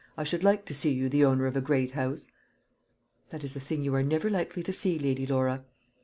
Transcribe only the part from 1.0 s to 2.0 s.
the owner of a great